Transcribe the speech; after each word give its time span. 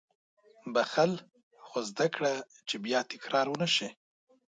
•بښل، 0.73 1.13
خو 1.67 1.77
زده 1.89 2.07
کړه 2.15 2.33
چې 2.67 2.75
بیا 2.85 2.99
تکرار 3.11 3.45
ونه 3.49 3.67
شي. 3.75 3.89